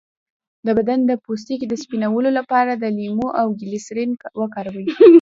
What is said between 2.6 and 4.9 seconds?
د لیمو او ګلسرین وکاروئ